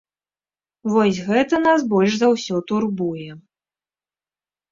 [0.93, 3.29] Вось гэта нас больш за ўсё турбуе.